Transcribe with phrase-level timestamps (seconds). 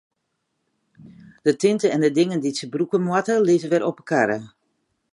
[1.45, 4.39] De tinte en de dingen dy't se brûke moatte, lizze wer op de karre.